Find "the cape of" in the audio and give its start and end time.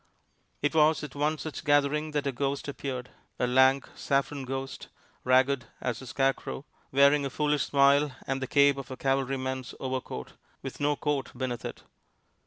8.41-8.89